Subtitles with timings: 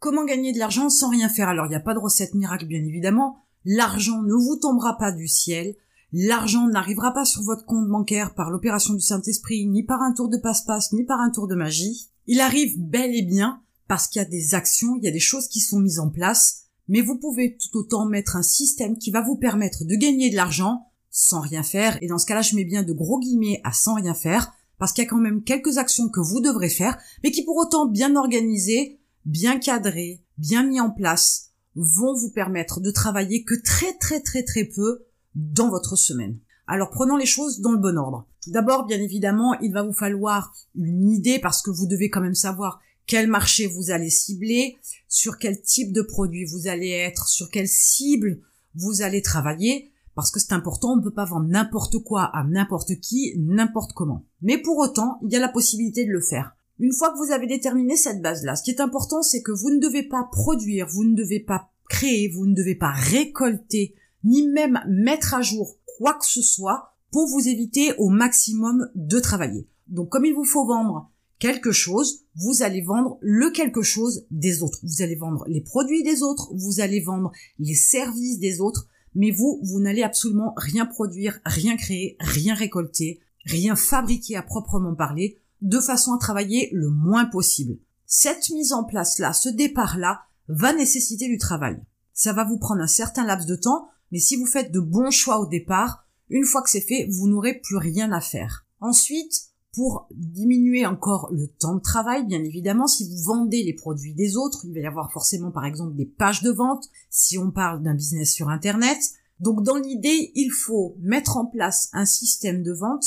[0.00, 1.50] Comment gagner de l'argent sans rien faire?
[1.50, 3.36] Alors il n'y a pas de recette miracle bien évidemment.
[3.66, 5.76] L'argent ne vous tombera pas du ciel.
[6.14, 10.30] L'argent n'arrivera pas sur votre compte bancaire par l'opération du Saint-Esprit, ni par un tour
[10.30, 12.08] de passe-passe, ni par un tour de magie.
[12.26, 15.20] Il arrive bel et bien parce qu'il y a des actions, il y a des
[15.20, 19.10] choses qui sont mises en place, mais vous pouvez tout autant mettre un système qui
[19.10, 22.54] va vous permettre de gagner de l'argent sans rien faire, et dans ce cas-là, je
[22.54, 25.42] mets bien de gros guillemets à sans rien faire, parce qu'il y a quand même
[25.42, 30.64] quelques actions que vous devrez faire, mais qui pour autant bien organisées, bien cadrées, bien
[30.64, 35.70] mis en place, vont vous permettre de travailler que très très très très peu dans
[35.70, 36.38] votre semaine.
[36.66, 38.26] Alors prenons les choses dans le bon ordre.
[38.42, 42.20] Tout d'abord, bien évidemment, il va vous falloir une idée parce que vous devez quand
[42.20, 44.76] même savoir quel marché vous allez cibler,
[45.08, 48.40] sur quel type de produit vous allez être, sur quelle cible
[48.74, 52.44] vous allez travailler, parce que c'est important, on ne peut pas vendre n'importe quoi à
[52.44, 54.26] n'importe qui, n'importe comment.
[54.42, 56.52] Mais pour autant, il y a la possibilité de le faire.
[56.80, 59.70] Une fois que vous avez déterminé cette base-là, ce qui est important, c'est que vous
[59.70, 64.48] ne devez pas produire, vous ne devez pas créer, vous ne devez pas récolter ni
[64.48, 69.68] même mettre à jour quoi que ce soit pour vous éviter au maximum de travailler.
[69.88, 74.62] Donc comme il vous faut vendre quelque chose, vous allez vendre le quelque chose des
[74.62, 74.78] autres.
[74.82, 79.32] Vous allez vendre les produits des autres, vous allez vendre les services des autres, mais
[79.32, 85.36] vous, vous n'allez absolument rien produire, rien créer, rien récolter, rien fabriquer à proprement parler,
[85.62, 87.78] de façon à travailler le moins possible.
[88.06, 91.80] Cette mise en place-là, ce départ-là, va nécessiter du travail.
[92.12, 95.10] Ça va vous prendre un certain laps de temps, mais si vous faites de bons
[95.10, 98.66] choix au départ, une fois que c'est fait, vous n'aurez plus rien à faire.
[98.80, 104.14] Ensuite, pour diminuer encore le temps de travail, bien évidemment, si vous vendez les produits
[104.14, 107.50] des autres, il va y avoir forcément par exemple des pages de vente, si on
[107.50, 108.98] parle d'un business sur Internet.
[109.38, 113.04] Donc dans l'idée, il faut mettre en place un système de vente,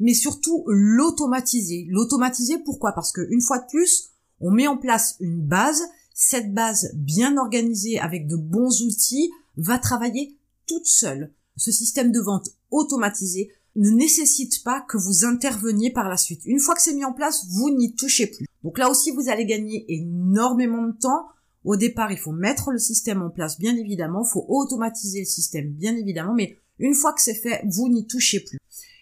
[0.00, 1.86] mais surtout l'automatiser.
[1.90, 2.92] L'automatiser pourquoi?
[2.92, 5.82] Parce qu'une fois de plus, on met en place une base,
[6.14, 11.32] cette base bien organisée avec de bons outils va travailler toute seule.
[11.56, 16.42] Ce système de vente automatisé ne nécessite pas que vous interveniez par la suite.
[16.44, 18.46] Une fois que c'est mis en place, vous n'y touchez plus.
[18.64, 21.26] Donc là aussi, vous allez gagner énormément de temps.
[21.64, 24.24] Au départ, il faut mettre le système en place, bien évidemment.
[24.26, 26.34] Il faut automatiser le système, bien évidemment.
[26.34, 28.58] Mais une fois que c'est fait, vous n'y touchez plus.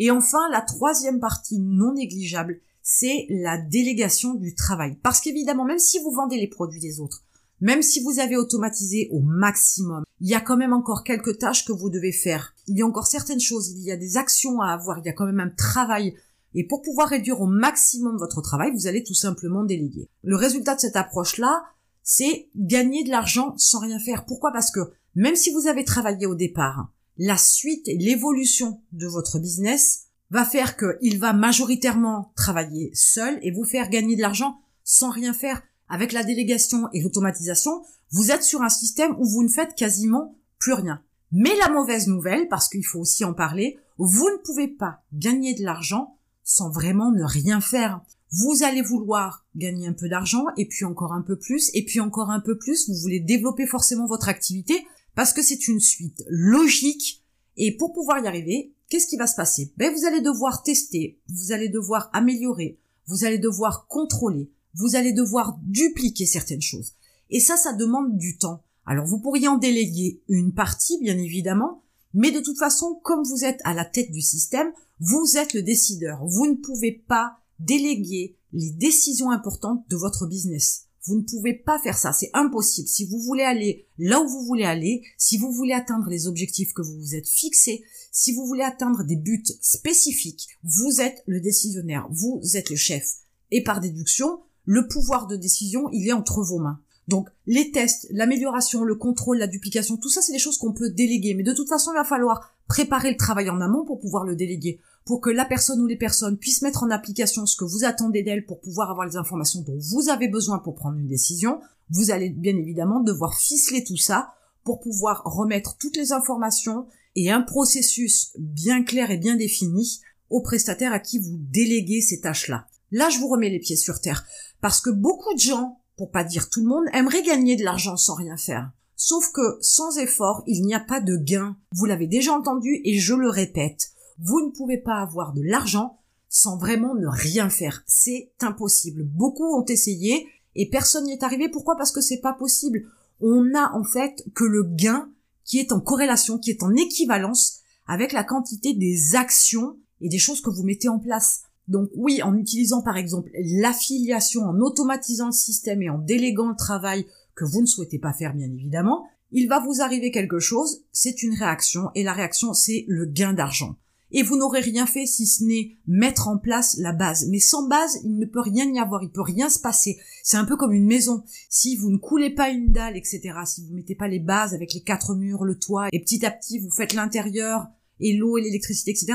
[0.00, 4.96] Et enfin, la troisième partie non négligeable, c'est la délégation du travail.
[5.02, 7.22] Parce qu'évidemment, même si vous vendez les produits des autres,
[7.60, 11.66] même si vous avez automatisé au maximum, il y a quand même encore quelques tâches
[11.66, 12.54] que vous devez faire.
[12.66, 15.10] Il y a encore certaines choses, il y a des actions à avoir, il y
[15.10, 16.14] a quand même un travail.
[16.54, 20.08] Et pour pouvoir réduire au maximum votre travail, vous allez tout simplement déléguer.
[20.22, 21.62] Le résultat de cette approche-là,
[22.02, 24.24] c'est gagner de l'argent sans rien faire.
[24.24, 24.50] Pourquoi?
[24.50, 24.80] Parce que
[25.14, 26.88] même si vous avez travaillé au départ,
[27.22, 33.50] la suite et l'évolution de votre business va faire qu'il va majoritairement travailler seul et
[33.50, 38.42] vous faire gagner de l'argent sans rien faire avec la délégation et l'automatisation, vous êtes
[38.42, 41.02] sur un système où vous ne faites quasiment plus rien.
[41.30, 45.52] Mais la mauvaise nouvelle, parce qu'il faut aussi en parler, vous ne pouvez pas gagner
[45.52, 48.00] de l'argent sans vraiment ne rien faire.
[48.32, 52.00] Vous allez vouloir gagner un peu d'argent, et puis encore un peu plus, et puis
[52.00, 52.88] encore un peu plus.
[52.88, 57.24] Vous voulez développer forcément votre activité, parce que c'est une suite logique.
[57.56, 59.72] Et pour pouvoir y arriver, qu'est-ce qui va se passer?
[59.76, 65.12] Ben vous allez devoir tester, vous allez devoir améliorer, vous allez devoir contrôler, vous allez
[65.12, 66.92] devoir dupliquer certaines choses.
[67.30, 68.62] Et ça, ça demande du temps.
[68.86, 71.82] Alors vous pourriez en déléguer une partie, bien évidemment,
[72.12, 75.62] mais de toute façon, comme vous êtes à la tête du système, vous êtes le
[75.62, 76.24] décideur.
[76.26, 80.86] Vous ne pouvez pas déléguer les décisions importantes de votre business.
[81.04, 82.88] Vous ne pouvez pas faire ça, c'est impossible.
[82.88, 86.74] Si vous voulez aller là où vous voulez aller, si vous voulez atteindre les objectifs
[86.74, 91.40] que vous vous êtes fixés, si vous voulez atteindre des buts spécifiques, vous êtes le
[91.40, 93.18] décisionnaire, vous êtes le chef.
[93.50, 96.80] Et par déduction, le pouvoir de décision, il est entre vos mains.
[97.10, 100.90] Donc les tests, l'amélioration, le contrôle, la duplication, tout ça c'est des choses qu'on peut
[100.90, 101.34] déléguer.
[101.34, 104.36] Mais de toute façon, il va falloir préparer le travail en amont pour pouvoir le
[104.36, 107.84] déléguer, pour que la personne ou les personnes puissent mettre en application ce que vous
[107.84, 111.60] attendez d'elles pour pouvoir avoir les informations dont vous avez besoin pour prendre une décision.
[111.90, 114.32] Vous allez bien évidemment devoir ficeler tout ça
[114.62, 116.86] pour pouvoir remettre toutes les informations
[117.16, 122.20] et un processus bien clair et bien défini au prestataire à qui vous déléguez ces
[122.20, 122.68] tâches-là.
[122.92, 124.24] Là, je vous remets les pieds sur terre.
[124.60, 127.98] Parce que beaucoup de gens, pour pas dire tout le monde, aimeraient gagner de l'argent
[127.98, 128.70] sans rien faire.
[128.96, 131.58] Sauf que sans effort, il n'y a pas de gain.
[131.72, 133.90] Vous l'avez déjà entendu et je le répète.
[134.18, 135.98] Vous ne pouvez pas avoir de l'argent
[136.30, 137.82] sans vraiment ne rien faire.
[137.86, 139.02] C'est impossible.
[139.02, 141.50] Beaucoup ont essayé et personne n'y est arrivé.
[141.50, 141.76] Pourquoi?
[141.76, 142.86] Parce que c'est pas possible.
[143.20, 145.10] On a en fait que le gain
[145.44, 150.18] qui est en corrélation, qui est en équivalence avec la quantité des actions et des
[150.18, 151.42] choses que vous mettez en place.
[151.70, 156.56] Donc oui, en utilisant par exemple l'affiliation, en automatisant le système et en déléguant le
[156.56, 157.06] travail
[157.36, 161.22] que vous ne souhaitez pas faire bien évidemment, il va vous arriver quelque chose, c'est
[161.22, 163.76] une réaction, et la réaction c'est le gain d'argent.
[164.10, 167.28] Et vous n'aurez rien fait si ce n'est mettre en place la base.
[167.28, 170.00] Mais sans base, il ne peut rien y avoir, il peut rien se passer.
[170.24, 171.22] C'est un peu comme une maison.
[171.48, 174.74] Si vous ne coulez pas une dalle, etc., si vous mettez pas les bases avec
[174.74, 177.68] les quatre murs, le toit, et petit à petit vous faites l'intérieur,
[178.00, 179.14] et l'eau et l'électricité, etc.,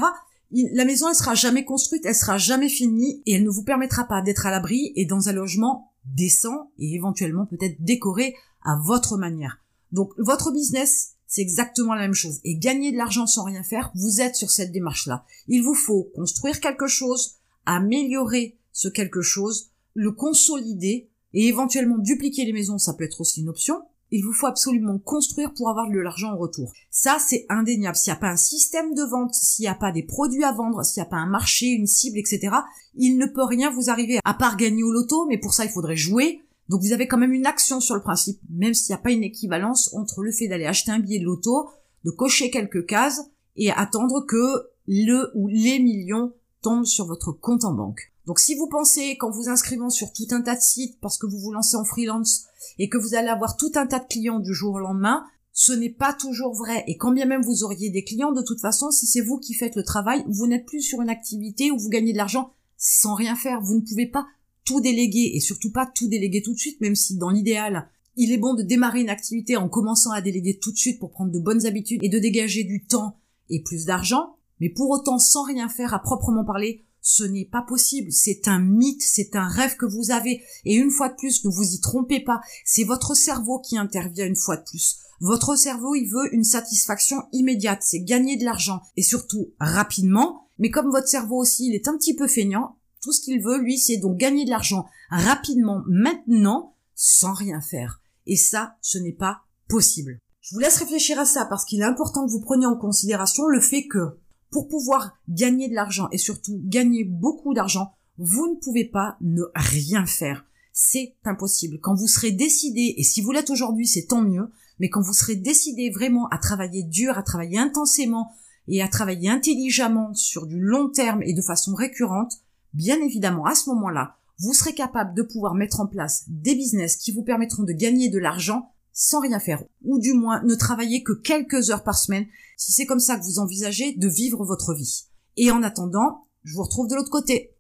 [0.74, 4.06] la maison, elle sera jamais construite, elle sera jamais finie, et elle ne vous permettra
[4.06, 9.18] pas d'être à l'abri et dans un logement décent et éventuellement peut-être décoré à votre
[9.18, 9.60] manière.
[9.92, 12.40] Donc votre business, c'est exactement la même chose.
[12.44, 15.26] Et gagner de l'argent sans rien faire, vous êtes sur cette démarche-là.
[15.48, 17.36] Il vous faut construire quelque chose,
[17.66, 23.42] améliorer ce quelque chose, le consolider et éventuellement dupliquer les maisons, ça peut être aussi
[23.42, 23.82] une option.
[24.12, 26.72] Il vous faut absolument construire pour avoir de l'argent en retour.
[26.92, 27.96] Ça, c'est indéniable.
[27.96, 30.52] S'il n'y a pas un système de vente, s'il n'y a pas des produits à
[30.52, 32.56] vendre, s'il n'y a pas un marché, une cible, etc.,
[32.96, 35.72] il ne peut rien vous arriver à part gagner au loto, mais pour ça, il
[35.72, 39.00] faudrait jouer, donc vous avez quand même une action sur le principe, même s'il n'y
[39.00, 41.70] a pas une équivalence entre le fait d'aller acheter un billet de loto,
[42.04, 43.22] de cocher quelques cases
[43.56, 48.12] et attendre que le ou les millions tombent sur votre compte en banque.
[48.26, 51.28] Donc si vous pensez qu'en vous inscrivant sur tout un tas de sites parce que
[51.28, 52.46] vous vous lancez en freelance
[52.80, 55.72] et que vous allez avoir tout un tas de clients du jour au lendemain, ce
[55.72, 56.84] n'est pas toujours vrai.
[56.88, 59.54] Et quand bien même vous auriez des clients, de toute façon, si c'est vous qui
[59.54, 63.16] faites le travail, vous n'êtes plus sur une activité où vous gagnez de l'argent sans
[63.16, 63.62] rien faire.
[63.62, 64.26] Vous ne pouvez pas
[64.66, 68.32] tout déléguer et surtout pas tout déléguer tout de suite, même si dans l'idéal, il
[68.32, 71.32] est bon de démarrer une activité en commençant à déléguer tout de suite pour prendre
[71.32, 73.18] de bonnes habitudes et de dégager du temps
[73.50, 77.62] et plus d'argent, mais pour autant sans rien faire à proprement parler, ce n'est pas
[77.62, 81.46] possible, c'est un mythe, c'est un rêve que vous avez, et une fois de plus,
[81.46, 84.98] ne vous y trompez pas, c'est votre cerveau qui intervient une fois de plus.
[85.20, 90.72] Votre cerveau, il veut une satisfaction immédiate, c'est gagner de l'argent, et surtout rapidement, mais
[90.72, 93.78] comme votre cerveau aussi, il est un petit peu feignant, tout ce qu'il veut, lui,
[93.78, 98.02] c'est donc gagner de l'argent rapidement, maintenant, sans rien faire.
[98.26, 100.18] Et ça, ce n'est pas possible.
[100.42, 103.46] Je vous laisse réfléchir à ça parce qu'il est important que vous preniez en considération
[103.46, 104.18] le fait que
[104.56, 109.42] pour pouvoir gagner de l'argent et surtout gagner beaucoup d'argent, vous ne pouvez pas ne
[109.54, 110.46] rien faire.
[110.72, 111.82] C'est impossible.
[111.82, 114.50] Quand vous serez décidé, et si vous l'êtes aujourd'hui, c'est tant mieux,
[114.80, 118.32] mais quand vous serez décidé vraiment à travailler dur, à travailler intensément
[118.70, 122.36] et à travailler intelligemment sur du long terme et de façon récurrente,
[122.74, 126.96] bien évidemment, à ce moment-là, vous serez capable de pouvoir mettre en place des business
[126.96, 131.04] qui vous permettront de gagner de l'argent sans rien faire, ou du moins ne travailler
[131.04, 132.26] que quelques heures par semaine,
[132.58, 135.08] si c'est comme ça que vous envisagez de vivre votre vie.
[135.36, 137.55] Et en attendant, je vous retrouve de l'autre côté.